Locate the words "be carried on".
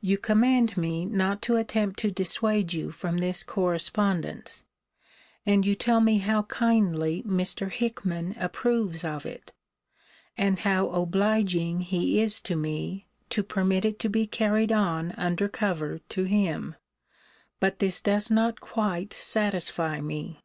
14.08-15.12